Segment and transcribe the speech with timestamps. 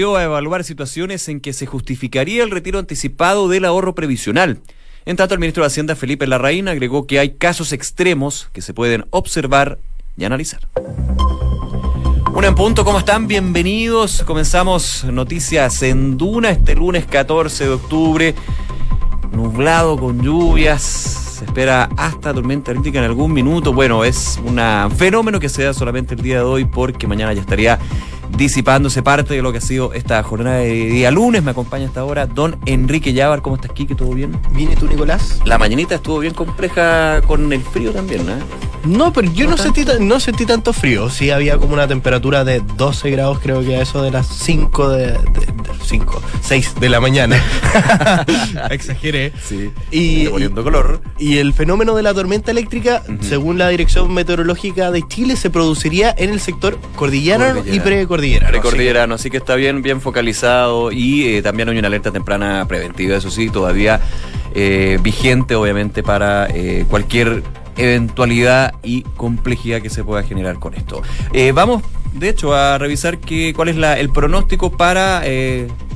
[0.00, 4.60] a evaluar situaciones en que se justificaría el retiro anticipado del ahorro previsional.
[5.04, 8.72] En tanto, el ministro de Hacienda, Felipe Larraín, agregó que hay casos extremos que se
[8.72, 9.78] pueden observar
[10.16, 10.60] y analizar.
[12.32, 13.28] Un en punto, ¿cómo están?
[13.28, 14.22] Bienvenidos.
[14.22, 18.34] Comenzamos noticias en Duna este lunes 14 de octubre.
[19.32, 20.82] Nublado con lluvias.
[20.82, 23.74] Se espera hasta tormenta eléctrica en algún minuto.
[23.74, 24.58] Bueno, es un
[24.96, 27.78] fenómeno que se da solamente el día de hoy porque mañana ya estaría
[28.36, 31.42] disipándose parte de lo que ha sido esta jornada de día lunes.
[31.42, 33.42] Me acompaña hasta ahora don Enrique Llávar.
[33.42, 33.94] ¿Cómo estás, Kike?
[33.94, 34.38] ¿Todo bien?
[34.52, 35.40] ¿Viene tú, Nicolás?
[35.44, 38.34] La mañanita estuvo bien compleja con el frío también, ¿no?
[38.84, 41.10] No, pero yo no, sentí, no sentí tanto frío.
[41.10, 44.88] Sí había como una temperatura de 12 grados, creo que a eso de las 5
[44.88, 45.18] de,
[45.84, 47.36] 5, 6 de la mañana.
[48.70, 49.32] Exageré.
[49.46, 49.70] Sí.
[49.90, 51.02] Y, poniendo color.
[51.18, 56.14] Y el fenómeno de la tormenta eléctrica, según la Dirección Meteorológica de Chile, se produciría
[56.16, 57.80] en el sector cordillerano y
[58.20, 58.50] precordillerano.
[58.50, 63.16] Precordillerano, así que está bien, bien focalizado y eh, también hay una alerta temprana preventiva,
[63.16, 64.00] eso sí, todavía
[64.54, 67.42] eh, vigente, obviamente, para eh, cualquier
[67.76, 71.02] eventualidad y complejidad que se pueda generar con esto.
[71.54, 75.22] Vamos, de hecho, a revisar que, cuál es la, el pronóstico para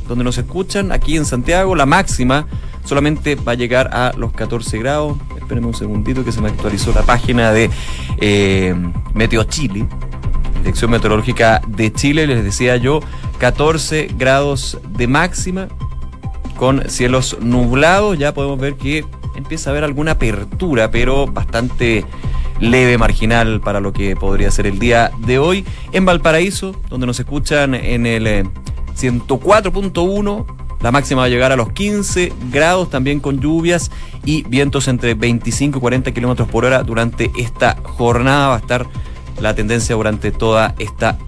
[0.08, 2.46] donde nos escuchan, aquí en Santiago, la máxima
[2.84, 5.16] solamente va a llegar a los 14 grados.
[5.36, 7.70] Espérenme un segundito que se me actualizó la página de
[8.20, 8.74] eh,
[9.14, 9.86] Meteo Chile.
[10.64, 13.00] Dirección Meteorológica de Chile, les decía yo,
[13.36, 15.68] 14 grados de máxima
[16.56, 18.18] con cielos nublados.
[18.18, 19.04] Ya podemos ver que
[19.36, 22.06] empieza a haber alguna apertura, pero bastante
[22.60, 25.66] leve, marginal para lo que podría ser el día de hoy.
[25.92, 28.48] En Valparaíso, donde nos escuchan en el
[28.96, 30.40] 104.1.
[30.40, 33.90] Eh, la máxima va a llegar a los 15 grados, también con lluvias
[34.24, 38.48] y vientos entre 25 y 40 kilómetros por hora durante esta jornada.
[38.48, 38.86] Va a estar
[39.40, 41.18] la tendencia durante toda esta,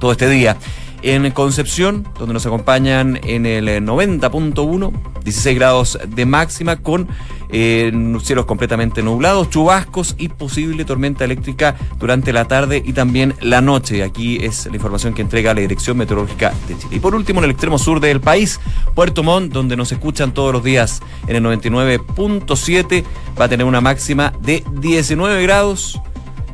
[0.00, 0.56] todo este día.
[1.02, 4.92] En Concepción, donde nos acompañan en el 90.1,
[5.24, 7.08] 16 grados de máxima con
[7.50, 13.60] eh, cielos completamente nublados, chubascos y posible tormenta eléctrica durante la tarde y también la
[13.60, 14.04] noche.
[14.04, 16.96] Aquí es la información que entrega la Dirección Meteorológica de Chile.
[16.96, 18.60] Y por último, en el extremo sur del país,
[18.94, 23.04] Puerto Montt, donde nos escuchan todos los días en el 99.7,
[23.38, 26.00] va a tener una máxima de 19 grados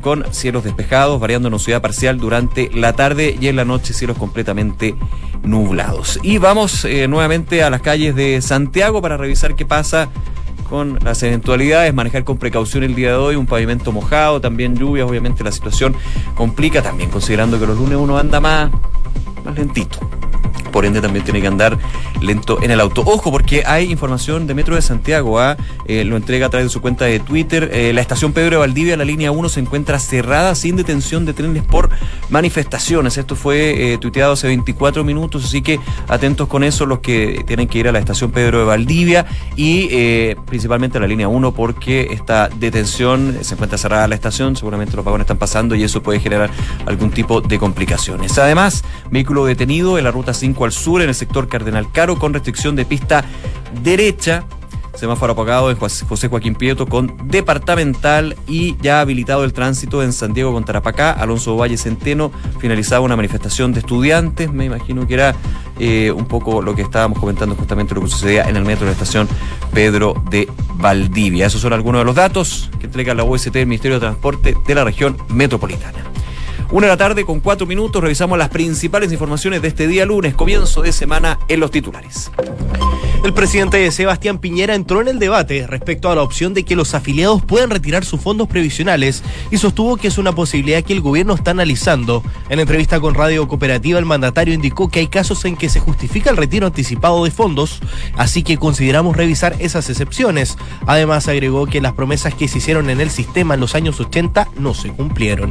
[0.00, 4.16] con cielos despejados, variando en ciudad parcial durante la tarde y en la noche cielos
[4.19, 4.94] completamente
[5.42, 6.19] nublados.
[6.22, 10.09] Y vamos eh, nuevamente a las calles de Santiago para revisar qué pasa
[10.69, 15.09] con las eventualidades, manejar con precaución el día de hoy, un pavimento mojado, también lluvias,
[15.09, 15.97] obviamente la situación
[16.34, 18.71] complica, también considerando que los lunes uno anda más,
[19.45, 19.99] más lentito
[20.71, 21.78] por ende también tiene que andar
[22.21, 23.03] lento en el auto.
[23.05, 25.57] Ojo, porque hay información de Metro de Santiago, ¿ah?
[25.87, 27.71] eh, lo entrega a través de su cuenta de Twitter.
[27.73, 31.33] Eh, la estación Pedro de Valdivia, la línea 1, se encuentra cerrada sin detención de
[31.33, 31.91] trenes por
[32.31, 33.19] manifestaciones.
[33.19, 37.69] Esto fue eh, tuiteado hace 24 minutos, así que atentos con eso los que tienen
[37.69, 39.27] que ir a la estación Pedro de Valdivia
[39.57, 39.89] y
[40.67, 45.25] a la línea 1 porque esta detención se encuentra cerrada la estación, seguramente los vagones
[45.25, 46.51] están pasando y eso puede generar
[46.87, 48.39] algún tipo de complicaciones.
[48.39, 52.35] Además, vehículo detenido en la ruta 5 al sur en el sector Cardenal Caro con
[52.35, 53.25] restricción de pista
[53.83, 54.45] derecha.
[54.98, 60.34] Semáforo apagado en José Joaquín Prieto con departamental y ya habilitado el tránsito en San
[60.34, 61.12] Diego con Tarapacá.
[61.12, 64.53] Alonso Valle Centeno finalizaba una manifestación de estudiantes.
[64.53, 65.36] Me imagino que era
[65.78, 68.86] eh, un poco lo que estábamos comentando justamente lo que sucedía en el metro de
[68.86, 69.28] la estación
[69.72, 71.47] Pedro de Valdivia.
[71.47, 74.75] Esos son algunos de los datos que entrega la OST del Ministerio de Transporte de
[74.75, 75.98] la región metropolitana.
[76.71, 80.34] Una de la tarde con cuatro minutos revisamos las principales informaciones de este día lunes,
[80.34, 82.31] comienzo de semana en los titulares.
[83.25, 86.95] El presidente Sebastián Piñera entró en el debate respecto a la opción de que los
[86.95, 91.34] afiliados puedan retirar sus fondos previsionales y sostuvo que es una posibilidad que el gobierno
[91.34, 92.23] está analizando.
[92.51, 96.28] En entrevista con Radio Cooperativa, el mandatario indicó que hay casos en que se justifica
[96.28, 97.81] el retiro anticipado de fondos,
[98.15, 100.59] así que consideramos revisar esas excepciones.
[100.87, 104.49] Además, agregó que las promesas que se hicieron en el sistema en los años 80
[104.59, 105.51] no se cumplieron.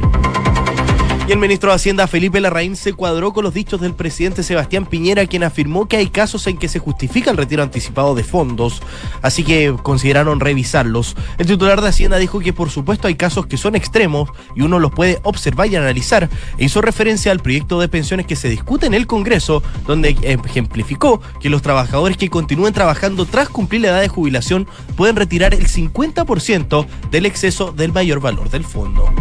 [1.28, 4.86] Y el ministro de Hacienda Felipe Larraín se cuadró con los dichos del presidente Sebastián
[4.86, 8.80] Piñera, quien afirmó que hay casos en que se justifica el retiro anticipado de fondos,
[9.20, 11.16] así que consideraron revisarlos.
[11.36, 14.78] El titular de Hacienda dijo que por supuesto hay casos que son extremos y uno
[14.78, 18.86] los puede observar y analizar, e hizo referencia al proyecto de pensiones que se discute
[18.86, 24.00] en el Congreso, donde ejemplificó que los trabajadores que continúen trabajando tras cumplir la edad
[24.00, 24.66] de jubilación
[24.96, 29.12] pueden retirar el 50% del exceso del mayor valor del fondo.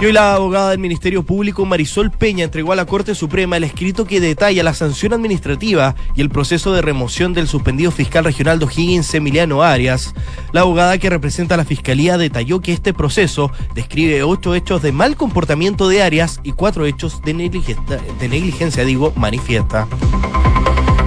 [0.00, 3.64] Y hoy la abogada del Ministerio Público Marisol Peña entregó a la Corte Suprema el
[3.64, 8.58] escrito que detalla la sanción administrativa y el proceso de remoción del suspendido fiscal regional
[8.58, 10.14] de O'Higgins Emiliano Arias.
[10.52, 14.92] La abogada que representa a la Fiscalía detalló que este proceso describe ocho hechos de
[14.92, 19.86] mal comportamiento de Arias y cuatro hechos de negligencia, de negligencia digo, manifiesta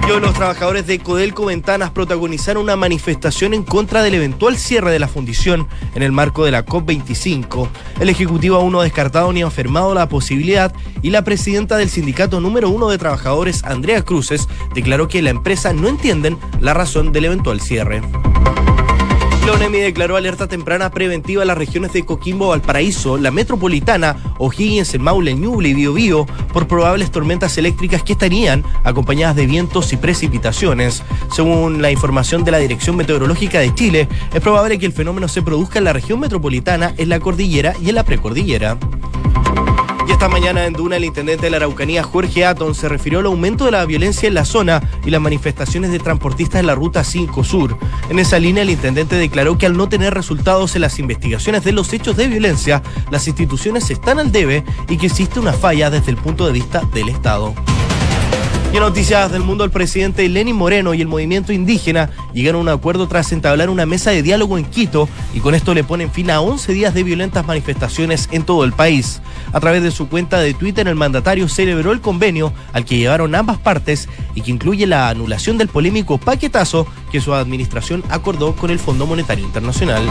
[0.08, 5.08] los trabajadores de Codelco Ventanas protagonizaron una manifestación en contra del eventual cierre de la
[5.08, 7.68] fundición en el marco de la COP25.
[8.00, 10.72] El Ejecutivo aún no ha descartado ni ha afirmado la posibilidad
[11.02, 15.72] y la presidenta del sindicato número uno de trabajadores, Andrea Cruces, declaró que la empresa
[15.72, 18.02] no entienden la razón del eventual cierre.
[19.46, 24.94] La ONEMI declaró alerta temprana preventiva a las regiones de Coquimbo, Valparaíso, la metropolitana, O'Higgins,
[24.94, 29.98] el Maule, Ñuble y Biobío por probables tormentas eléctricas que estarían acompañadas de vientos y
[29.98, 31.02] precipitaciones.
[31.30, 35.42] Según la información de la Dirección Meteorológica de Chile, es probable que el fenómeno se
[35.42, 38.78] produzca en la región metropolitana, en la cordillera y en la precordillera.
[40.24, 43.66] Esta mañana en Duna, el intendente de la Araucanía, Jorge Aton, se refirió al aumento
[43.66, 47.44] de la violencia en la zona y las manifestaciones de transportistas en la ruta 5
[47.44, 47.76] Sur.
[48.08, 51.72] En esa línea, el intendente declaró que al no tener resultados en las investigaciones de
[51.72, 56.12] los hechos de violencia, las instituciones están al debe y que existe una falla desde
[56.12, 57.52] el punto de vista del Estado.
[58.74, 62.72] Y en noticias del mundo, el presidente Lenín Moreno y el movimiento indígena llegaron a
[62.72, 66.10] un acuerdo tras entablar una mesa de diálogo en Quito y con esto le ponen
[66.10, 69.20] fin a 11 días de violentas manifestaciones en todo el país.
[69.52, 73.36] A través de su cuenta de Twitter, el mandatario celebró el convenio al que llegaron
[73.36, 78.72] ambas partes y que incluye la anulación del polémico paquetazo que su administración acordó con
[78.72, 80.02] el Fondo Monetario Internacional.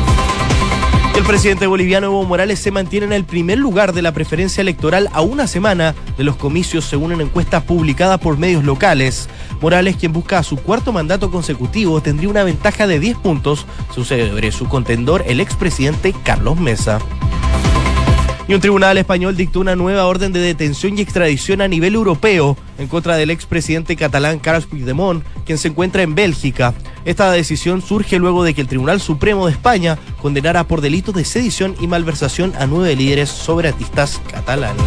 [1.15, 5.10] El presidente boliviano Evo Morales se mantiene en el primer lugar de la preferencia electoral
[5.13, 9.30] a una semana de los comicios según una encuesta publicada por medios locales.
[9.62, 14.68] Morales, quien busca su cuarto mandato consecutivo, tendría una ventaja de 10 puntos sobre su
[14.68, 16.98] contendor, el expresidente Carlos Mesa.
[18.48, 22.57] Y un tribunal español dictó una nueva orden de detención y extradición a nivel europeo
[22.77, 26.74] en contra del expresidente catalán Carles Puigdemont, quien se encuentra en Bélgica.
[27.05, 31.25] Esta decisión surge luego de que el Tribunal Supremo de España condenara por delitos de
[31.25, 34.83] sedición y malversación a nueve líderes soberatistas catalanes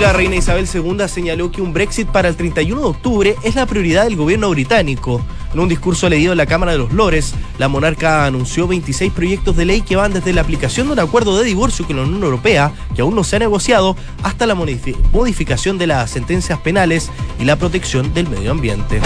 [0.00, 3.66] la reina Isabel II señaló que un Brexit para el 31 de octubre es la
[3.66, 5.20] prioridad del gobierno británico.
[5.52, 9.56] En un discurso leído en la Cámara de los Lores, la monarca anunció 26 proyectos
[9.56, 12.22] de ley que van desde la aplicación de un acuerdo de divorcio con la Unión
[12.22, 17.44] Europea, que aún no se ha negociado, hasta la modificación de las sentencias penales y
[17.44, 19.02] la protección del medio ambiente.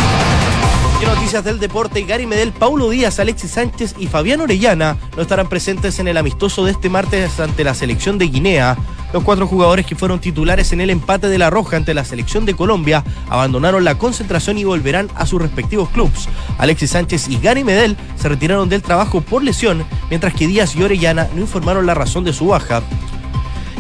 [1.07, 5.99] Noticias del deporte, Gary Medel, Paulo Díaz, Alexis Sánchez y Fabián Orellana no estarán presentes
[5.99, 8.77] en el amistoso de este martes ante la selección de Guinea.
[9.13, 12.47] Los cuatro jugadores que fueron titulares en el empate de la Roja ante la selección
[12.47, 16.29] de Colombia abandonaron la concentración y volverán a sus respectivos clubes.
[16.59, 20.83] Alexis Sánchez y Gary Medel se retiraron del trabajo por lesión, mientras que Díaz y
[20.83, 22.83] Orellana no informaron la razón de su baja.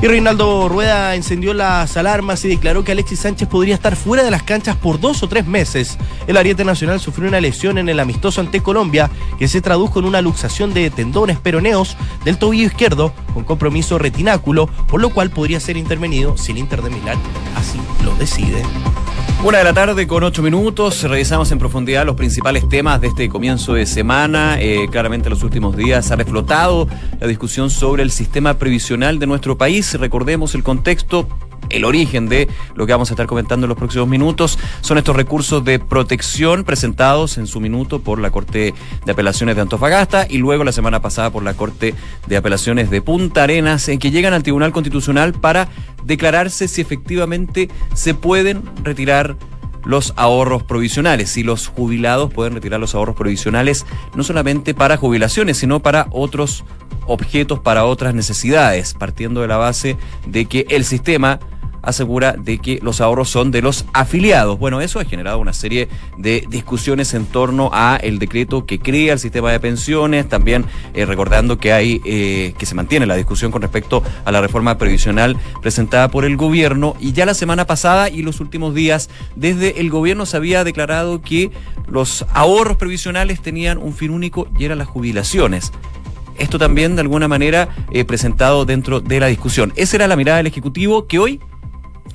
[0.05, 4.31] Y Reinaldo Rueda encendió las alarmas y declaró que Alexis Sánchez podría estar fuera de
[4.31, 5.97] las canchas por dos o tres meses.
[6.27, 10.05] El Ariete Nacional sufrió una lesión en el amistoso ante Colombia que se tradujo en
[10.05, 15.59] una luxación de tendones peroneos del tobillo izquierdo con compromiso retináculo, por lo cual podría
[15.59, 17.19] ser intervenido si el Inter de Milán
[17.57, 18.63] así lo decide.
[19.43, 23.29] Una de la tarde con ocho minutos, revisamos en profundidad los principales temas de este
[23.29, 24.57] comienzo de semana.
[24.59, 26.89] Eh, claramente en los últimos días ha reflotado
[27.21, 29.99] la discusión sobre el sistema previsional de nuestro país.
[30.01, 31.29] Recordemos el contexto,
[31.71, 34.59] el origen de lo que vamos a estar comentando en los próximos minutos.
[34.81, 38.75] Son estos recursos de protección presentados en su minuto por la Corte
[39.05, 41.95] de Apelaciones de Antofagasta y luego la semana pasada por la Corte
[42.27, 45.69] de Apelaciones de Punta Arenas, en que llegan al Tribunal Constitucional para
[46.05, 49.37] declararse si efectivamente se pueden retirar
[49.85, 55.59] los ahorros provisionales, si los jubilados pueden retirar los ahorros provisionales no solamente para jubilaciones,
[55.59, 56.65] sino para otros
[57.07, 61.39] objetos, para otras necesidades, partiendo de la base de que el sistema
[61.87, 64.59] asegura de que los ahorros son de los afiliados.
[64.59, 69.15] Bueno, eso ha generado una serie de discusiones en torno a el decreto que crea
[69.15, 70.65] el sistema de pensiones, también
[70.95, 74.79] eh, recordando que hay eh, que se mantiene la discusión con respecto a la reforma
[74.79, 79.81] previsional presentada por el gobierno y ya la semana pasada y los últimos días desde
[79.81, 81.51] el gobierno se había declarado que
[81.87, 85.73] los ahorros previsionales tenían un fin único y eran las jubilaciones
[86.37, 89.73] esto también de alguna manera eh, presentado dentro de la discusión.
[89.77, 91.41] Esa era la mirada del Ejecutivo que hoy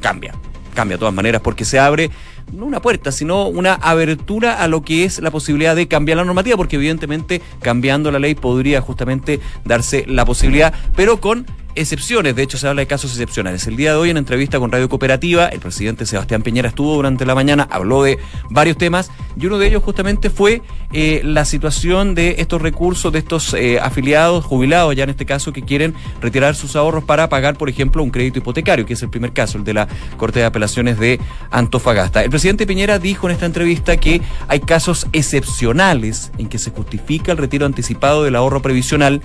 [0.01, 0.33] cambia.
[0.73, 2.09] Cambia de todas maneras porque se abre
[2.53, 6.25] no una puerta, sino una abertura a lo que es la posibilidad de cambiar la
[6.25, 11.45] normativa, porque evidentemente cambiando la ley podría justamente darse la posibilidad, pero con
[11.79, 13.65] excepciones, de hecho se habla de casos excepcionales.
[13.65, 17.25] El día de hoy en entrevista con Radio Cooperativa, el presidente Sebastián Piñera estuvo durante
[17.25, 18.19] la mañana, habló de
[18.49, 23.19] varios temas y uno de ellos justamente fue eh, la situación de estos recursos, de
[23.19, 27.57] estos eh, afiliados, jubilados ya en este caso, que quieren retirar sus ahorros para pagar,
[27.57, 30.45] por ejemplo, un crédito hipotecario, que es el primer caso, el de la Corte de
[30.45, 31.19] Apelaciones de
[31.49, 32.23] Antofagasta.
[32.23, 37.31] El presidente Piñera dijo en esta entrevista que hay casos excepcionales en que se justifica
[37.31, 39.21] el retiro anticipado del ahorro previsional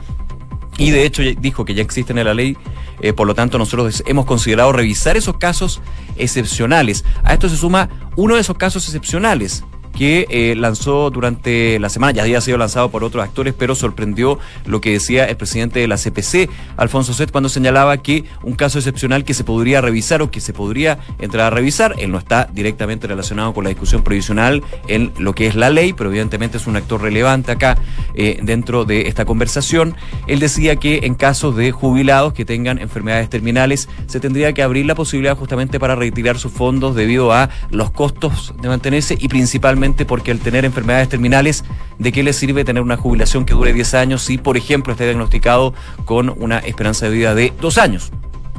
[0.79, 2.57] y de hecho dijo que ya existen en la ley,
[3.01, 5.81] eh, por lo tanto nosotros hemos considerado revisar esos casos
[6.17, 7.05] excepcionales.
[7.23, 9.65] A esto se suma uno de esos casos excepcionales,
[9.97, 14.39] que eh, lanzó durante la semana, ya había sido lanzado por otros actores, pero sorprendió
[14.67, 18.79] lo que decía el presidente de la CPC, Alfonso Set, cuando señalaba que un caso
[18.79, 22.49] excepcional que se podría revisar o que se podría entrar a revisar, él no está
[22.53, 26.67] directamente relacionado con la discusión provisional en lo que es la ley, pero evidentemente es
[26.67, 27.79] un actor relevante acá
[28.15, 29.95] eh, dentro de esta conversación.
[30.27, 34.87] Él decía que en casos de jubilados que tengan enfermedades terminales, se tendría que abrir
[34.87, 39.84] la posibilidad justamente para retirar sus fondos debido a los costos de mantenerse y principalmente
[39.85, 41.65] porque al tener enfermedades terminales,
[41.99, 45.05] ¿de qué le sirve tener una jubilación que dure 10 años si, por ejemplo, esté
[45.05, 45.75] diagnosticado
[46.05, 48.11] con una esperanza de vida de dos años?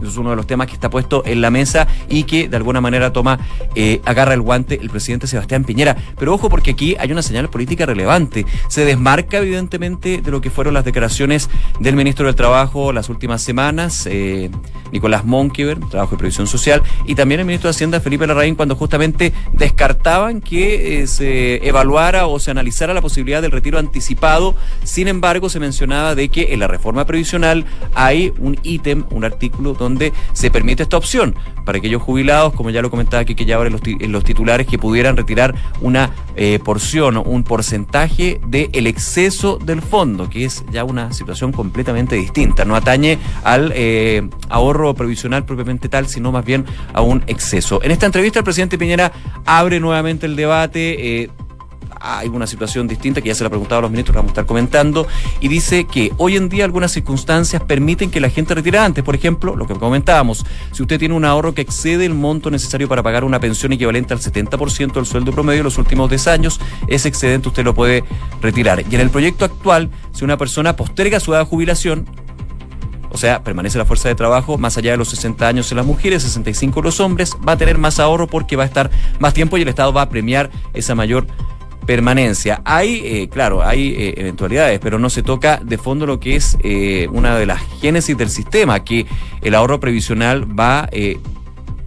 [0.10, 2.82] Es uno de los temas que está puesto en la mesa y que de alguna
[2.82, 3.40] manera toma,
[3.76, 5.96] eh, agarra el guante el presidente Sebastián Piñera.
[6.18, 8.46] Pero ojo porque aquí hay una señal política relevante.
[8.68, 13.42] Se desmarca evidentemente de lo que fueron las declaraciones del ministro del Trabajo las últimas
[13.42, 14.50] semanas, eh,
[14.92, 18.76] Nicolás Monkever, Trabajo y Previsión Social, y también el ministro de Hacienda Felipe Larraín cuando
[18.76, 24.56] justamente descartaban que eh, se evaluara o se analizara la posibilidad del retiro anticipado.
[24.84, 29.74] Sin embargo, se mencionaba de que en la reforma previsional hay un ítem, un artículo
[29.74, 29.95] donde
[30.34, 31.36] se permite esta opción
[31.66, 35.18] para aquellos jubilados, como ya lo comentaba aquí, que ya ahora los, titulares, que pudieran
[35.18, 41.52] retirar una eh, porción, un porcentaje del exceso del fondo, que es ya una situación
[41.52, 42.66] completamente distinta.
[42.66, 47.82] No atañe al eh, ahorro previsional propiamente tal, sino más bien a un exceso.
[47.84, 49.12] En esta entrevista el presidente Piñera
[49.46, 51.24] abre nuevamente el debate.
[51.24, 51.30] Eh,
[52.06, 54.46] hay una situación distinta que ya se la ha a los ministros, vamos a estar
[54.46, 55.08] comentando,
[55.40, 59.04] y dice que hoy en día algunas circunstancias permiten que la gente retire antes.
[59.04, 62.88] Por ejemplo, lo que comentábamos, si usted tiene un ahorro que excede el monto necesario
[62.88, 66.60] para pagar una pensión equivalente al 70% del sueldo promedio de los últimos 10 años,
[66.88, 68.04] ese excedente usted lo puede
[68.42, 68.84] retirar.
[68.90, 72.08] Y en el proyecto actual, si una persona posterga su edad de jubilación,
[73.16, 75.86] o sea, permanece la fuerza de trabajo más allá de los 60 años en las
[75.86, 79.34] mujeres, 65 en los hombres, va a tener más ahorro porque va a estar más
[79.34, 81.26] tiempo y el Estado va a premiar esa mayor
[81.86, 82.62] permanencia.
[82.66, 86.58] Hay, eh, claro, hay eh, eventualidades, pero no se toca de fondo lo que es
[86.64, 89.06] eh, una de las génesis del sistema, que
[89.42, 90.90] el ahorro previsional va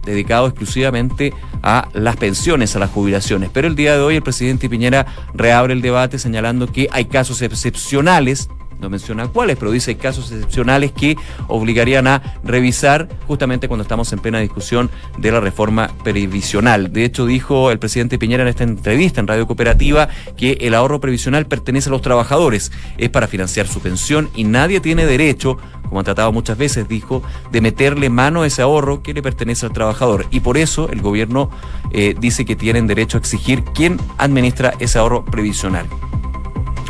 [0.05, 3.49] dedicado exclusivamente a las pensiones, a las jubilaciones.
[3.53, 7.41] Pero el día de hoy el presidente Piñera reabre el debate señalando que hay casos
[7.41, 11.15] excepcionales no menciona cuáles, pero dice casos excepcionales que
[11.47, 16.91] obligarían a revisar justamente cuando estamos en plena discusión de la reforma previsional.
[16.91, 20.99] De hecho, dijo el presidente Piñera en esta entrevista en Radio Cooperativa que el ahorro
[20.99, 25.57] previsional pertenece a los trabajadores, es para financiar su pensión y nadie tiene derecho
[25.89, 29.65] como ha tratado muchas veces, dijo, de meterle mano a ese ahorro que le pertenece
[29.65, 30.27] al trabajador.
[30.29, 31.49] Y por eso el gobierno
[31.91, 35.87] eh, dice que tienen derecho a exigir quién administra ese ahorro previsional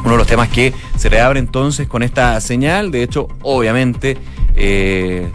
[0.03, 2.91] uno de los temas que se reabre entonces con esta señal.
[2.91, 4.17] De hecho, obviamente,
[4.55, 5.31] eh,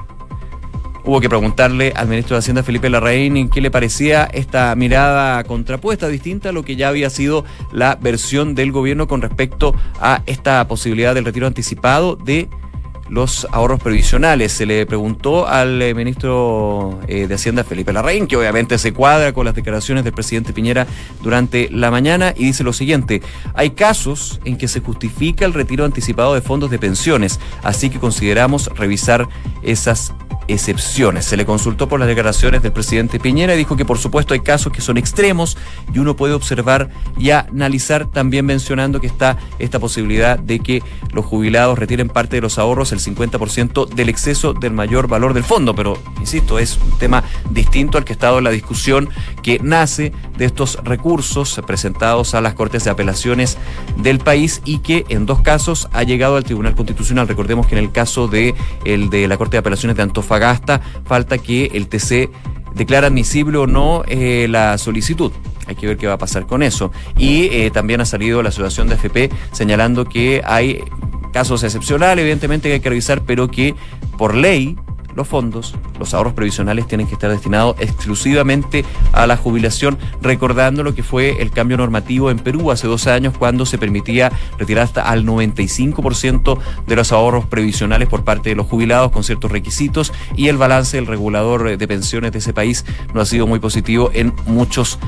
[1.05, 6.09] hubo que preguntarle al ministro de Hacienda, Felipe Larraín, qué le parecía esta mirada contrapuesta,
[6.09, 10.67] distinta a lo que ya había sido la versión del gobierno con respecto a esta
[10.67, 12.49] posibilidad del retiro anticipado de
[13.15, 14.53] los ahorros previsionales.
[14.53, 19.33] Se le preguntó al eh, ministro eh, de Hacienda, Felipe Larraín, que obviamente se cuadra
[19.33, 20.87] con las declaraciones del presidente Piñera
[21.23, 23.23] durante la mañana, y dice lo siguiente,
[23.55, 28.01] hay casos en que se justifica el retiro anticipado de fondos de pensiones, así que
[28.01, 29.29] consideramos revisar
[29.63, 30.13] esas
[30.49, 31.25] excepciones.
[31.25, 34.41] Se le consultó por las declaraciones del presidente Piñera y dijo que por supuesto hay
[34.41, 35.57] casos que son extremos
[35.93, 40.83] y uno puede observar y analizar también mencionando que está esta posibilidad de que
[41.13, 45.45] los jubilados retiren parte de los ahorros, el 50% del exceso del mayor valor del
[45.45, 45.75] fondo.
[45.75, 49.09] Pero, insisto, es un tema distinto al que ha estado en la discusión
[49.43, 53.59] que nace de estos recursos presentados a las Cortes de Apelaciones
[53.97, 57.29] del país y que en dos casos ha llegado al Tribunal Constitucional.
[57.29, 60.81] Recordemos que en el caso de el de la Corte de Apelaciones de Antofagasta Antofagasta,
[61.05, 62.31] falta que el TC
[62.75, 65.33] declara admisible o no eh, la solicitud.
[65.67, 66.93] Hay que ver qué va a pasar con eso.
[67.17, 70.83] Y eh, también ha salido la Asociación de FP señalando que hay
[71.33, 73.75] casos excepcionales, evidentemente que hay que revisar, pero que
[74.19, 74.77] por ley
[75.15, 80.95] los fondos, los ahorros previsionales tienen que estar destinados exclusivamente a la jubilación, recordando lo
[80.95, 85.09] que fue el cambio normativo en Perú hace dos años cuando se permitía retirar hasta
[85.09, 90.49] al 95% de los ahorros previsionales por parte de los jubilados con ciertos requisitos y
[90.49, 94.35] el balance del regulador de pensiones de ese país no ha sido muy positivo en
[94.47, 94.99] muchos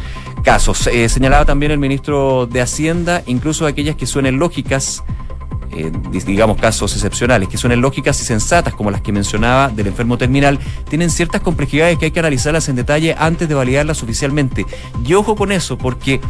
[0.42, 0.86] casos.
[0.86, 5.02] Eh, señalaba también el ministro de Hacienda, incluso aquellas que suenen lógicas,
[5.72, 5.92] eh,
[6.26, 10.58] digamos casos excepcionales, que suenen lógicas y sensatas, como las que mencionaba del enfermo terminal,
[10.88, 14.66] tienen ciertas complejidades que hay que analizarlas en detalle antes de validarlas oficialmente.
[15.04, 16.20] Y ojo con eso, porque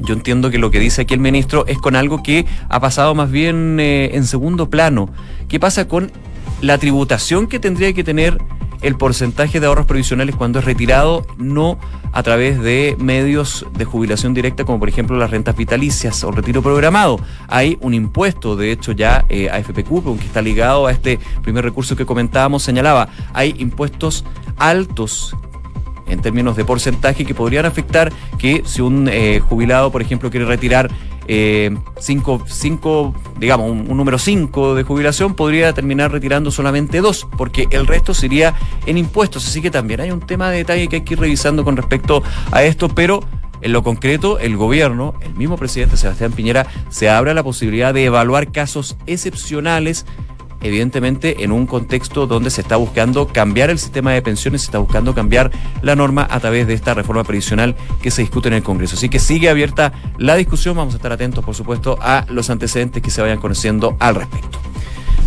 [0.00, 3.14] yo entiendo que lo que dice aquí el ministro es con algo que ha pasado
[3.14, 5.10] más bien eh, en segundo plano.
[5.48, 6.12] ¿Qué pasa con
[6.60, 8.38] la tributación que tendría que tener
[8.82, 11.78] el porcentaje de ahorros previsionales cuando es retirado, no
[12.12, 16.62] a través de medios de jubilación directa como por ejemplo las rentas vitalicias o retiro
[16.62, 17.18] programado.
[17.48, 21.64] Hay un impuesto, de hecho ya eh, a FPQ, que está ligado a este primer
[21.64, 24.24] recurso que comentábamos, señalaba, hay impuestos
[24.56, 25.36] altos
[26.08, 30.46] en términos de porcentaje que podrían afectar que si un eh, jubilado, por ejemplo, quiere
[30.46, 30.90] retirar
[31.28, 37.68] eh, cinco, cinco, digamos, un, número 5 de jubilación, podría terminar retirando solamente dos, porque
[37.70, 38.54] el resto sería
[38.86, 39.46] en impuestos.
[39.46, 42.22] Así que también hay un tema de detalle que hay que ir revisando con respecto
[42.50, 43.20] a esto, pero
[43.60, 48.04] en lo concreto, el gobierno, el mismo presidente Sebastián Piñera, se abre la posibilidad de
[48.04, 50.06] evaluar casos excepcionales
[50.60, 54.78] evidentemente en un contexto donde se está buscando cambiar el sistema de pensiones, se está
[54.78, 55.50] buscando cambiar
[55.82, 58.96] la norma a través de esta reforma previsional que se discute en el Congreso.
[58.96, 63.02] Así que sigue abierta la discusión, vamos a estar atentos, por supuesto, a los antecedentes
[63.02, 64.58] que se vayan conociendo al respecto.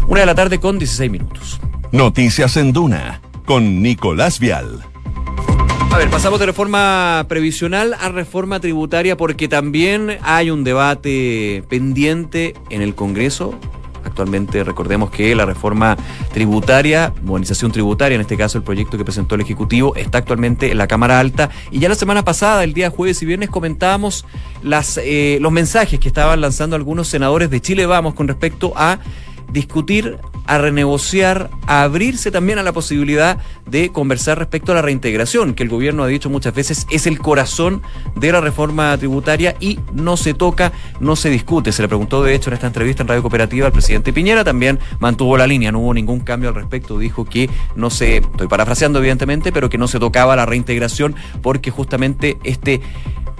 [0.08, 1.60] Una de la tarde con 16 minutos.
[1.92, 4.86] Noticias en Duna con Nicolás Vial.
[5.92, 12.54] A ver, pasamos de reforma previsional a reforma tributaria porque también hay un debate pendiente
[12.70, 13.60] en el Congreso
[14.12, 15.96] Actualmente recordemos que la reforma
[16.34, 20.78] tributaria, modernización tributaria, en este caso el proyecto que presentó el Ejecutivo, está actualmente en
[20.78, 21.50] la Cámara Alta.
[21.72, 24.26] Y ya la semana pasada, el día jueves y viernes, comentábamos
[24.64, 29.00] las, eh, los mensajes que estaban lanzando algunos senadores de Chile Vamos con respecto a
[29.54, 35.54] discutir, a renegociar, a abrirse también a la posibilidad de conversar respecto a la reintegración,
[35.54, 37.82] que el gobierno ha dicho muchas veces es el corazón
[38.16, 41.72] de la reforma tributaria y no se toca, no se discute.
[41.72, 44.80] Se le preguntó de hecho en esta entrevista en Radio Cooperativa al presidente Piñera, también
[45.00, 49.00] mantuvo la línea, no hubo ningún cambio al respecto, dijo que no se, estoy parafraseando
[49.00, 52.82] evidentemente, pero que no se tocaba la reintegración porque justamente este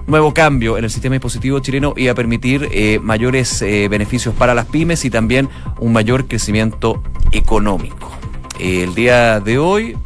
[0.08, 4.54] nuevo cambio en el sistema impositivo chileno y a permitir eh, mayores eh, beneficios para
[4.54, 8.12] las pymes y también un mayor crecimiento económico.
[8.60, 9.98] el día de hoy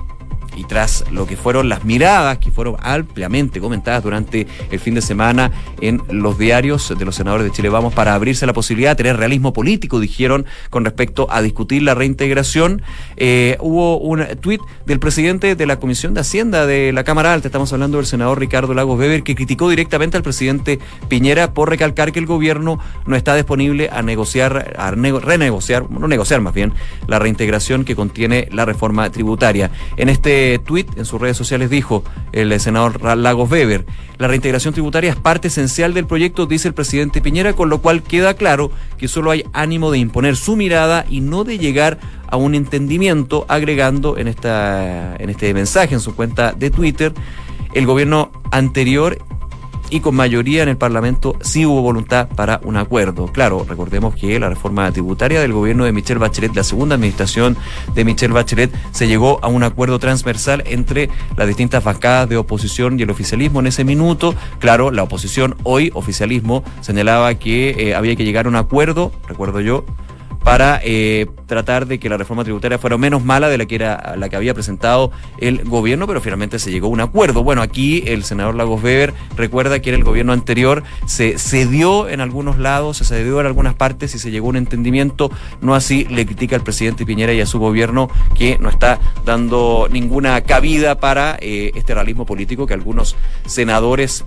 [0.56, 5.02] y tras lo que fueron las miradas que fueron ampliamente comentadas durante el fin de
[5.02, 8.96] semana en los diarios de los senadores de Chile Vamos para abrirse la posibilidad de
[8.96, 12.82] tener realismo político, dijeron, con respecto a discutir la reintegración.
[13.18, 17.48] Eh, hubo un tuit del presidente de la Comisión de Hacienda de la Cámara Alta,
[17.48, 22.12] estamos hablando del senador Ricardo Lagos Weber, que criticó directamente al presidente Piñera por recalcar
[22.12, 26.74] que el gobierno no está disponible a negociar, a renegociar, no negociar más bien,
[27.08, 29.72] la reintegración que contiene la reforma tributaria.
[29.98, 33.86] En este en sus redes sociales dijo el senador Lagos Weber,
[34.18, 38.04] la reintegración tributaria es parte esencial del proyecto, dice el presidente Piñera, con lo cual
[38.04, 42.38] queda claro que solo hay ánimo de imponer su mirada y no de llegar a
[42.38, 47.14] un entendimiento, agregando en, esta, en este mensaje en su cuenta de Twitter,
[47.74, 49.18] el gobierno anterior
[49.90, 53.28] y con mayoría en el Parlamento sí hubo voluntad para un acuerdo.
[53.28, 57.58] Claro, recordemos que la reforma tributaria del gobierno de Michelle Bachelet, la segunda administración
[57.94, 63.00] de Michelle Bachelet, se llegó a un acuerdo transversal entre las distintas bancadas de oposición
[63.00, 64.36] y el oficialismo en ese minuto.
[64.60, 69.62] Claro, la oposición hoy, oficialismo, señalaba que eh, había que llegar a un acuerdo, recuerdo
[69.62, 69.86] yo,
[70.46, 74.14] para eh, tratar de que la reforma tributaria fuera menos mala de la que era
[74.16, 77.44] la que había presentado el gobierno, pero finalmente se llegó a un acuerdo.
[77.44, 82.22] Bueno, aquí el senador Lagos Weber recuerda que en el gobierno anterior se cedió en
[82.22, 85.32] algunos lados, se cedió en algunas partes y se llegó a un entendimiento.
[85.62, 89.88] No así le critica al presidente Piñera y a su gobierno que no está dando
[89.90, 93.16] ninguna cabida para eh, este realismo político que algunos
[93.48, 94.26] senadores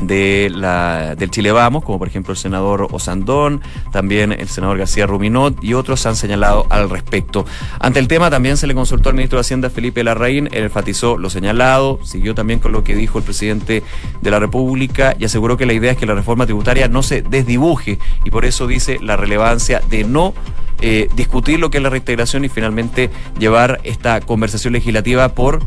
[0.00, 3.60] de la, del Chile Vamos, como por ejemplo el senador Osandón,
[3.92, 7.46] también el senador García Ruminot y otros han señalado al respecto.
[7.80, 11.18] Ante el tema también se le consultó al ministro de Hacienda Felipe Larraín, él enfatizó
[11.18, 13.82] lo señalado, siguió también con lo que dijo el presidente
[14.20, 17.22] de la República y aseguró que la idea es que la reforma tributaria no se
[17.22, 20.34] desdibuje y por eso dice la relevancia de no
[20.80, 25.60] eh, discutir lo que es la reintegración y finalmente llevar esta conversación legislativa por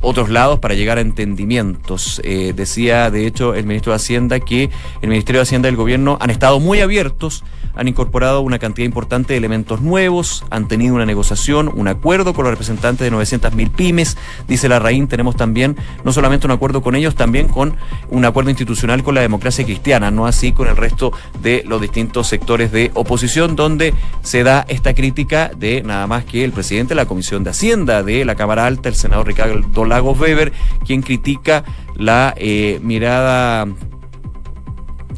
[0.00, 2.20] otros lados para llegar a entendimientos.
[2.24, 4.70] Eh, decía, de hecho, el ministro de Hacienda que
[5.02, 7.44] el Ministerio de Hacienda y el Gobierno han estado muy abiertos
[7.76, 12.44] han incorporado una cantidad importante de elementos nuevos, han tenido una negociación, un acuerdo con
[12.44, 14.16] los representantes de 900.000 pymes.
[14.48, 17.76] Dice la RAIN, tenemos también no solamente un acuerdo con ellos, también con
[18.10, 21.12] un acuerdo institucional con la democracia cristiana, no así con el resto
[21.42, 26.44] de los distintos sectores de oposición, donde se da esta crítica de nada más que
[26.44, 30.18] el presidente de la Comisión de Hacienda de la Cámara Alta, el senador Ricardo Lagos
[30.18, 30.52] Weber,
[30.84, 33.66] quien critica la eh, mirada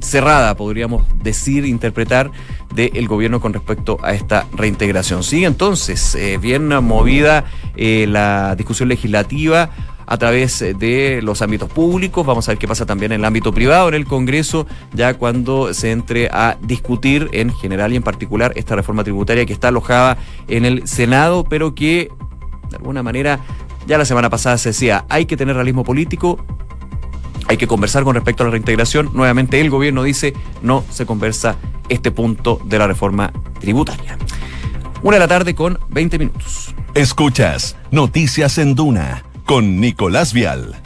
[0.08, 2.30] cerrada, podríamos decir, interpretar,
[2.74, 5.22] del gobierno con respecto a esta reintegración.
[5.22, 7.44] Sigue entonces eh, bien movida
[7.76, 9.70] eh, la discusión legislativa
[10.08, 12.24] a través de los ámbitos públicos.
[12.24, 15.74] Vamos a ver qué pasa también en el ámbito privado, en el Congreso, ya cuando
[15.74, 20.16] se entre a discutir en general y en particular esta reforma tributaria que está alojada
[20.48, 22.10] en el Senado, pero que
[22.70, 23.40] de alguna manera
[23.86, 26.38] ya la semana pasada se decía, hay que tener realismo político,
[27.48, 29.10] hay que conversar con respecto a la reintegración.
[29.14, 31.56] Nuevamente el gobierno dice no se conversa
[31.88, 34.18] este punto de la reforma tributaria.
[35.02, 36.74] Una de la tarde con 20 minutos.
[36.94, 40.76] Escuchas Noticias en Duna con Nicolás Vial.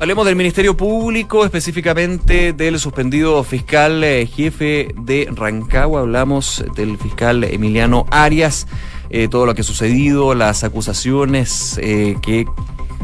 [0.00, 6.02] Hablemos del Ministerio Público, específicamente del suspendido fiscal eh, jefe de Rancagua.
[6.02, 8.68] Hablamos del fiscal Emiliano Arias,
[9.10, 12.46] eh, todo lo que ha sucedido, las acusaciones eh, que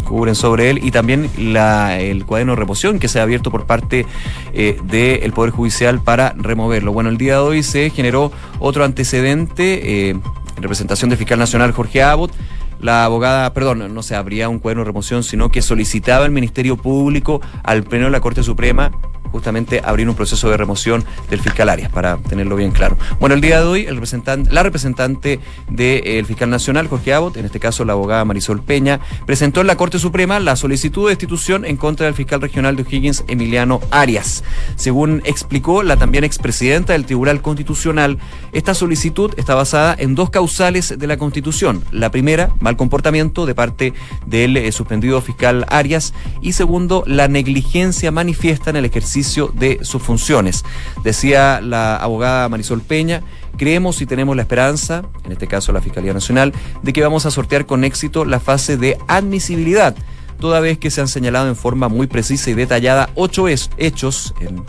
[0.04, 3.66] cubren sobre él y también la, el cuaderno de remoción que se ha abierto por
[3.66, 4.06] parte
[4.52, 6.92] eh, del Poder Judicial para removerlo.
[6.92, 11.72] Bueno, el día de hoy se generó otro antecedente eh, en representación del fiscal nacional
[11.72, 12.32] Jorge Abbott.
[12.80, 16.76] La abogada, perdón, no se abría un cuaderno de remoción, sino que solicitaba el Ministerio
[16.76, 18.90] Público al Pleno de la Corte Suprema
[19.34, 22.96] justamente abrir un proceso de remoción del fiscal Arias, para tenerlo bien claro.
[23.18, 27.84] Bueno, el día de hoy, la representante del fiscal nacional, Jorge Abbott, en este caso
[27.84, 32.06] la abogada Marisol Peña, presentó en la Corte Suprema la solicitud de destitución en contra
[32.06, 34.44] del fiscal regional de O'Higgins, Emiliano Arias.
[34.76, 38.18] Según explicó la también expresidenta del Tribunal Constitucional,
[38.52, 41.82] esta solicitud está basada en dos causales de la Constitución.
[41.90, 43.94] La primera, mal comportamiento de parte
[44.26, 49.23] del eh, suspendido fiscal Arias, y segundo, la negligencia manifiesta en el ejercicio
[49.54, 50.64] de sus funciones.
[51.02, 53.22] Decía la abogada Marisol Peña,
[53.56, 57.30] creemos y tenemos la esperanza, en este caso la Fiscalía Nacional, de que vamos a
[57.30, 59.94] sortear con éxito la fase de admisibilidad,
[60.38, 64.62] toda vez que se han señalado en forma muy precisa y detallada ocho hechos en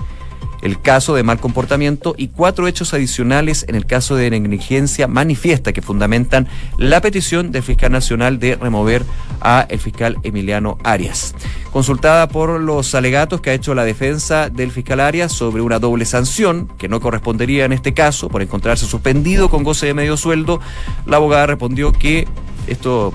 [0.65, 5.73] el caso de mal comportamiento y cuatro hechos adicionales en el caso de negligencia manifiesta
[5.73, 6.47] que fundamentan
[6.80, 9.04] la petición del fiscal nacional de remover
[9.41, 11.36] a el fiscal Emiliano Arias.
[11.71, 16.04] Consultada por los alegatos que ha hecho la defensa del fiscal Arias sobre una doble
[16.06, 20.62] sanción que no correspondería en este caso por encontrarse suspendido con goce de medio sueldo,
[21.06, 22.28] la abogada respondió que
[22.65, 23.13] esto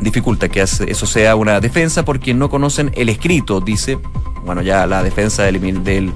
[0.00, 3.98] dificulta que eso sea una defensa porque no conocen el escrito, dice
[4.44, 6.12] bueno, ya la defensa del,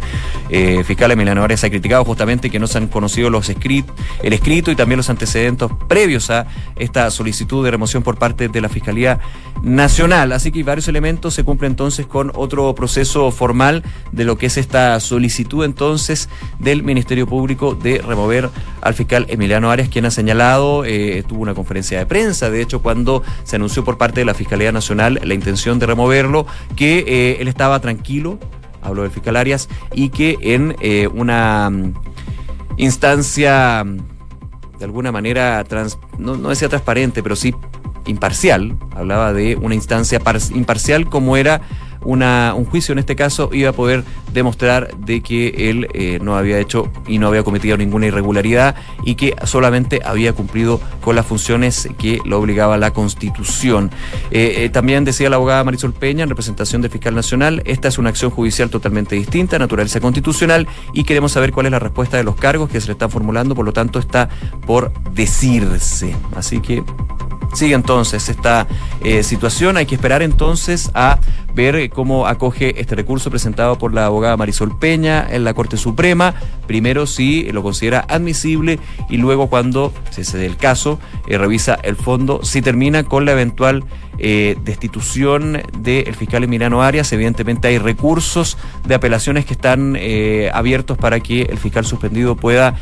[0.51, 4.71] eh, fiscal Emiliano Arias ha criticado justamente que no se han conocido los el escrito
[4.71, 9.21] y también los antecedentes previos a esta solicitud de remoción por parte de la Fiscalía
[9.63, 10.33] Nacional.
[10.33, 14.59] Así que varios elementos se cumplen entonces con otro proceso formal de lo que es
[14.59, 18.51] esta solicitud entonces del Ministerio Público de remover
[18.83, 22.81] al fiscal Emiliano Arias, quien ha señalado, eh, tuvo una conferencia de prensa, de hecho,
[22.81, 27.37] cuando se anunció por parte de la Fiscalía Nacional la intención de removerlo, que eh,
[27.41, 28.39] él estaba tranquilo
[28.83, 31.95] hablo del fiscal Arias, y que en eh, una mm,
[32.77, 35.65] instancia mm, de alguna manera,
[36.19, 37.55] no, no decía transparente, pero sí
[38.07, 40.21] imparcial, hablaba de una instancia
[40.55, 41.61] imparcial como era
[42.09, 46.59] un juicio en este caso iba a poder demostrar de que él eh, no había
[46.59, 51.89] hecho y no había cometido ninguna irregularidad y que solamente había cumplido con las funciones
[51.99, 53.91] que lo obligaba la Constitución.
[54.31, 57.99] Eh, eh, también decía la abogada Marisol Peña en representación del fiscal nacional, esta es
[57.99, 62.25] una acción judicial totalmente distinta, naturaleza constitucional y queremos saber cuál es la respuesta de
[62.25, 64.29] los cargos que se le están formulando, por lo tanto está
[64.67, 66.15] por decirse.
[66.35, 66.83] Así que
[67.55, 68.67] sigue entonces esta
[69.23, 71.19] situación, hay que esperar entonces a
[71.59, 76.35] ver cómo acoge este recurso presentado por la abogada Marisol Peña en la Corte Suprema.
[76.69, 78.79] Primero si lo considera admisible
[79.11, 83.25] y luego cuando, si se dé el caso, eh, revisa el fondo, si termina con
[83.25, 83.83] la eventual
[84.19, 87.13] eh, destitución del fiscal Emiliano Arias.
[87.13, 92.77] Evidentemente hay recursos de apelaciones que están eh, abiertos para que el fiscal suspendido pueda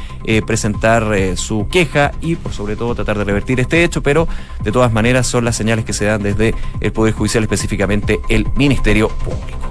[0.44, 4.26] presentar su queja y por sobre todo tratar de revertir este hecho, pero
[4.64, 8.46] de todas maneras son las señales que se dan desde el Poder Judicial, específicamente el
[8.56, 9.70] Ministerio Público.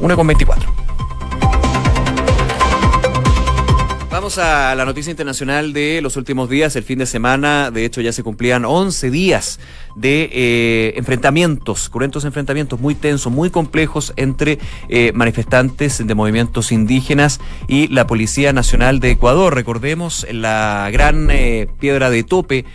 [0.00, 0.89] 1 con 24.
[4.20, 7.70] Vamos a la noticia internacional de los últimos días, el fin de semana.
[7.70, 9.60] De hecho, ya se cumplían 11 días
[9.96, 14.58] de eh, enfrentamientos, cruentos enfrentamientos muy tensos, muy complejos entre
[14.90, 19.54] eh, manifestantes de movimientos indígenas y la Policía Nacional de Ecuador.
[19.54, 22.66] Recordemos la gran eh, piedra de tope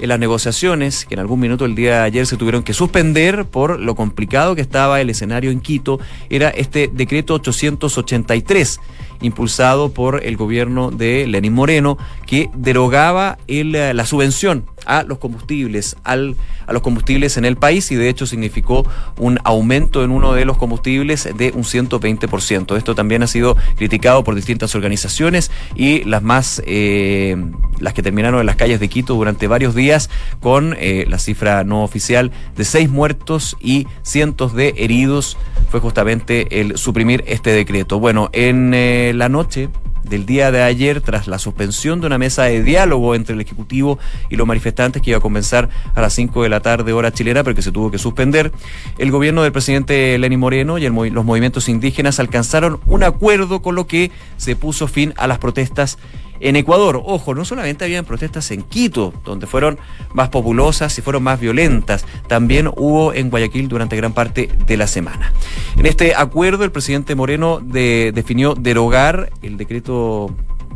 [0.00, 3.44] en las negociaciones, que en algún minuto el día de ayer se tuvieron que suspender
[3.44, 8.80] por lo complicado que estaba el escenario en Quito, era este decreto 883
[9.20, 15.18] impulsado por el gobierno de Lenín Moreno, que derogaba el, eh, la subvención a los
[15.18, 18.86] combustibles, al, a los combustibles en el país y de hecho significó
[19.18, 22.76] un aumento en uno de los combustibles de un 120%.
[22.76, 27.36] Esto también ha sido criticado por distintas organizaciones y las más, eh,
[27.78, 31.64] las que terminaron en las calles de Quito durante varios días con eh, la cifra
[31.64, 35.36] no oficial de seis muertos y cientos de heridos
[35.70, 38.00] fue justamente el suprimir este decreto.
[38.00, 39.68] Bueno, en eh, la noche
[40.02, 43.98] del día de ayer, tras la suspensión de una mesa de diálogo entre el Ejecutivo
[44.30, 47.44] y los manifestantes que iba a comenzar a las 5 de la tarde hora chilena,
[47.44, 48.52] pero que se tuvo que suspender,
[48.98, 53.86] el gobierno del presidente Lenín Moreno y los movimientos indígenas alcanzaron un acuerdo con lo
[53.86, 55.98] que se puso fin a las protestas
[56.40, 57.02] en Ecuador.
[57.04, 59.78] Ojo, no solamente habían protestas en Quito, donde fueron
[60.12, 64.86] más populosas y fueron más violentas, también hubo en Guayaquil durante gran parte de la
[64.86, 65.32] semana.
[65.76, 69.97] En este acuerdo, el presidente Moreno definió derogar el decreto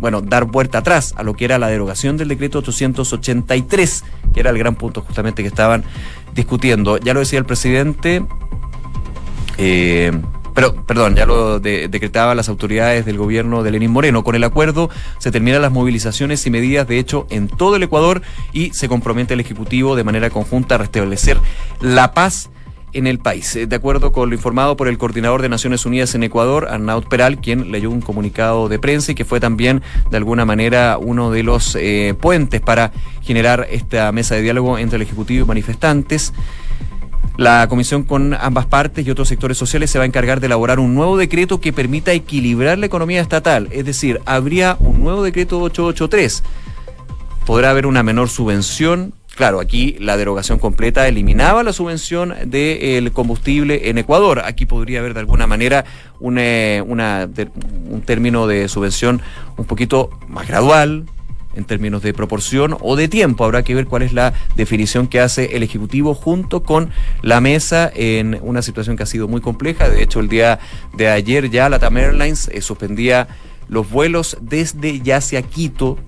[0.01, 4.05] bueno, dar vuelta atrás a lo que era la derogación del decreto 883,
[4.35, 5.85] que era el gran punto justamente que estaban
[6.35, 6.99] discutiendo.
[6.99, 8.25] Ya lo decía el presidente,
[9.59, 10.13] eh,
[10.55, 14.23] pero, perdón, ya lo decretaban las autoridades del gobierno de Lenín Moreno.
[14.23, 18.23] Con el acuerdo se terminan las movilizaciones y medidas, de hecho, en todo el Ecuador
[18.53, 21.39] y se compromete el Ejecutivo de manera conjunta a restablecer
[21.81, 22.51] la paz
[22.93, 23.59] en el país.
[23.69, 27.41] De acuerdo con lo informado por el coordinador de Naciones Unidas en Ecuador, Arnaud Peral,
[27.41, 31.43] quien leyó un comunicado de prensa y que fue también de alguna manera uno de
[31.43, 36.33] los eh, puentes para generar esta mesa de diálogo entre el Ejecutivo y manifestantes.
[37.37, 40.79] La comisión con ambas partes y otros sectores sociales se va a encargar de elaborar
[40.79, 43.69] un nuevo decreto que permita equilibrar la economía estatal.
[43.73, 46.43] Es decir, habría un nuevo decreto 883.
[47.47, 49.15] Podrá haber una menor subvención.
[49.37, 54.43] Claro, aquí la derogación completa eliminaba la subvención del combustible en Ecuador.
[54.45, 55.85] Aquí podría haber de alguna manera
[56.21, 59.23] una, un término de subvención
[59.57, 61.07] un poquito más gradual,
[61.55, 63.45] en términos de proporción o de tiempo.
[63.45, 66.91] Habrá que ver cuál es la definición que hace el Ejecutivo junto con
[67.23, 69.89] la mesa en una situación que ha sido muy compleja.
[69.89, 70.59] De hecho, el día
[70.95, 73.29] de ayer ya la TAM Airlines eh, suspendía
[73.69, 75.99] los vuelos desde ya hacia Quito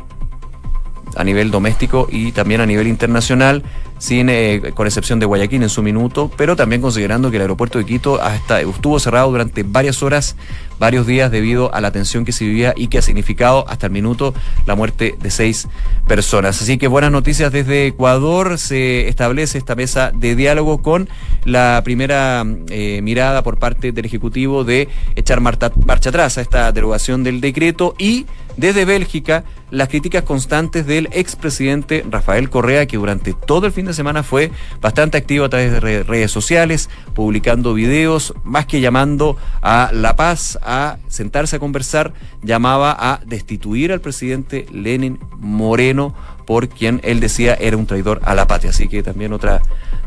[1.17, 3.63] a nivel doméstico y también a nivel internacional
[4.05, 7.79] sin, eh, con excepción de Guayaquil en su minuto, pero también considerando que el aeropuerto
[7.79, 10.37] de Quito hasta, estuvo cerrado durante varias horas,
[10.79, 13.93] varios días debido a la tensión que se vivía y que ha significado hasta el
[13.93, 14.35] minuto
[14.67, 15.69] la muerte de seis
[16.07, 16.61] personas.
[16.61, 21.09] Así que buenas noticias desde Ecuador, se establece esta mesa de diálogo con
[21.47, 24.87] la primera eh, mirada por parte del Ejecutivo de
[25.17, 25.71] echar marcha
[26.11, 28.27] atrás a esta derogación del decreto y
[28.59, 33.94] desde Bélgica las críticas constantes del expresidente Rafael Correa, que durante todo el fin de
[33.95, 39.91] semana fue bastante activo a través de redes sociales, publicando videos, más que llamando a
[39.93, 46.15] la paz, a sentarse a conversar, llamaba a destituir al presidente Lenin Moreno
[46.47, 48.71] por quien él decía era un traidor a la patria.
[48.71, 49.63] Así que también otra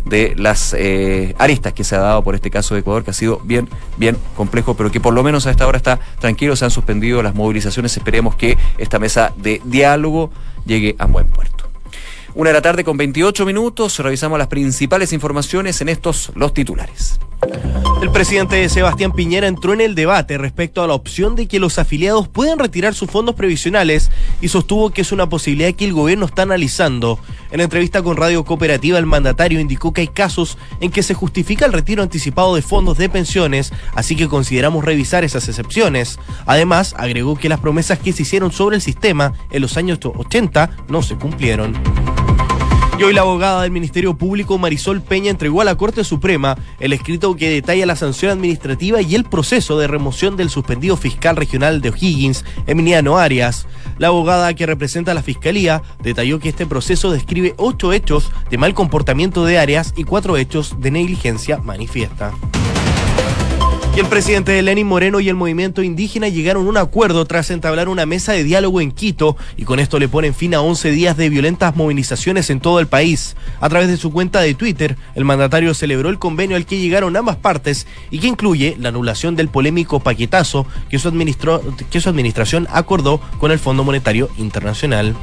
[0.06, 3.13] de las eh, aristas que se ha dado por este caso de Ecuador, que ha
[3.13, 6.65] sido bien, bien complejo, pero que por lo menos a esta hora está tranquilo, se
[6.65, 10.32] han suspendido las movilizaciones, esperemos que esta mesa de diálogo
[10.65, 11.57] llegue a buen puerto.
[12.38, 17.19] Una de la tarde con 28 minutos, revisamos las principales informaciones en estos los titulares.
[18.00, 21.80] El presidente Sebastián Piñera entró en el debate respecto a la opción de que los
[21.80, 26.28] afiliados puedan retirar sus fondos previsionales y sostuvo que es una posibilidad que el gobierno
[26.28, 27.17] está analizando.
[27.50, 31.65] En entrevista con Radio Cooperativa, el mandatario indicó que hay casos en que se justifica
[31.65, 36.19] el retiro anticipado de fondos de pensiones, así que consideramos revisar esas excepciones.
[36.45, 40.69] Además, agregó que las promesas que se hicieron sobre el sistema en los años 80
[40.88, 41.73] no se cumplieron.
[42.97, 46.93] Y hoy la abogada del Ministerio Público Marisol Peña entregó a la Corte Suprema el
[46.93, 51.79] escrito que detalla la sanción administrativa y el proceso de remoción del suspendido fiscal regional
[51.81, 53.67] de O'Higgins, Emiliano Arias.
[53.99, 58.57] La abogada que representa a la Fiscalía detalló que este proceso describe ocho hechos de
[58.57, 62.33] mal comportamiento de Arias y cuatro hechos de negligencia manifiesta.
[63.97, 67.89] El presidente de Lenin Moreno y el movimiento indígena llegaron a un acuerdo tras entablar
[67.89, 71.17] una mesa de diálogo en Quito y con esto le ponen fin a 11 días
[71.17, 73.36] de violentas movilizaciones en todo el país.
[73.60, 77.17] A través de su cuenta de Twitter, el mandatario celebró el convenio al que llegaron
[77.17, 81.12] ambas partes y que incluye la anulación del polémico paquetazo que su,
[81.89, 85.15] que su administración acordó con el Fondo Monetario Internacional.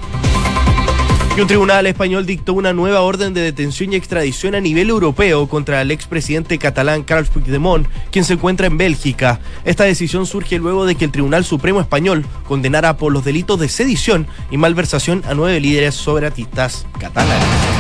[1.37, 5.49] Y un tribunal español dictó una nueva orden de detención y extradición a nivel europeo
[5.49, 9.41] contra el expresidente catalán Carles Puigdemont, quien se encuentra en Bélgica.
[9.65, 13.69] Esta decisión surge luego de que el Tribunal Supremo Español condenara por los delitos de
[13.69, 17.74] sedición y malversación a nueve líderes soberatistas catalanes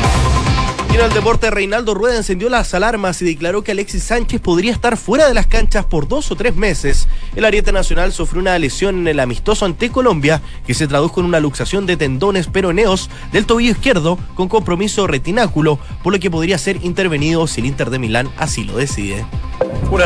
[1.00, 4.96] en el deporte, Reinaldo Rueda encendió las alarmas y declaró que Alexis Sánchez podría estar
[4.96, 7.08] fuera de las canchas por dos o tres meses.
[7.34, 11.26] El Ariete Nacional sufrió una lesión en el amistoso ante Colombia que se tradujo en
[11.26, 16.58] una luxación de tendones peroneos del tobillo izquierdo con compromiso retináculo, por lo que podría
[16.58, 19.26] ser intervenido si el Inter de Milán así lo decide.